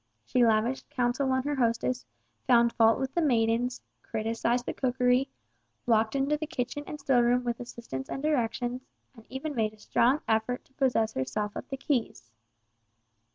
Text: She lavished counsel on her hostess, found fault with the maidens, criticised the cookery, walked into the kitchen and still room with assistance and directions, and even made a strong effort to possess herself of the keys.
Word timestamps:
She 0.25 0.43
lavished 0.43 0.89
counsel 0.89 1.31
on 1.31 1.43
her 1.43 1.53
hostess, 1.53 2.07
found 2.47 2.73
fault 2.73 2.97
with 2.99 3.13
the 3.13 3.21
maidens, 3.21 3.81
criticised 4.01 4.65
the 4.65 4.73
cookery, 4.73 5.27
walked 5.85 6.15
into 6.15 6.35
the 6.37 6.47
kitchen 6.47 6.83
and 6.87 6.99
still 6.99 7.21
room 7.21 7.43
with 7.43 7.59
assistance 7.59 8.09
and 8.09 8.23
directions, 8.23 8.81
and 9.15 9.27
even 9.29 9.53
made 9.53 9.73
a 9.73 9.77
strong 9.77 10.21
effort 10.27 10.65
to 10.65 10.73
possess 10.73 11.13
herself 11.13 11.55
of 11.55 11.69
the 11.69 11.77
keys. 11.77 12.31